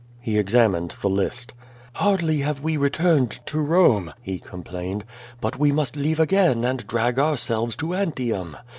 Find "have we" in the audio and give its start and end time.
2.39-2.75